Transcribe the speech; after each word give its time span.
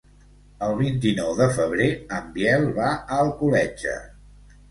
El 0.67 0.71
vint-i-nou 0.79 1.33
de 1.41 1.47
febrer 1.57 1.89
en 2.19 2.31
Biel 2.37 2.65
va 2.79 2.89
a 2.95 3.19
Alcoletge. 3.27 3.97